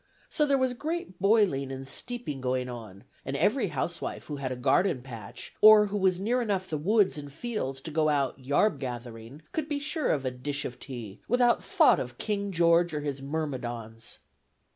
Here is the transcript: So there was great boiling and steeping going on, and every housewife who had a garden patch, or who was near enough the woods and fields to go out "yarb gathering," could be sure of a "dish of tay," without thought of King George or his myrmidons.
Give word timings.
So 0.31 0.47
there 0.47 0.57
was 0.57 0.73
great 0.73 1.19
boiling 1.19 1.71
and 1.71 1.87
steeping 1.87 2.41
going 2.41 2.67
on, 2.67 3.03
and 3.23 3.37
every 3.37 3.67
housewife 3.67 4.23
who 4.25 4.37
had 4.37 4.51
a 4.51 4.55
garden 4.55 5.03
patch, 5.03 5.53
or 5.61 5.85
who 5.93 5.97
was 5.99 6.19
near 6.19 6.41
enough 6.41 6.67
the 6.67 6.75
woods 6.79 7.19
and 7.19 7.31
fields 7.31 7.81
to 7.81 7.91
go 7.91 8.09
out 8.09 8.39
"yarb 8.39 8.79
gathering," 8.79 9.43
could 9.51 9.69
be 9.69 9.77
sure 9.77 10.07
of 10.09 10.25
a 10.25 10.31
"dish 10.31 10.65
of 10.65 10.79
tay," 10.79 11.19
without 11.27 11.63
thought 11.63 11.99
of 11.99 12.17
King 12.17 12.51
George 12.51 12.95
or 12.95 13.01
his 13.01 13.21
myrmidons. 13.21 14.17